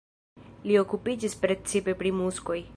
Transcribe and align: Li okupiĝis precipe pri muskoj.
Li 0.69 0.79
okupiĝis 0.83 1.37
precipe 1.45 1.97
pri 2.03 2.17
muskoj. 2.23 2.63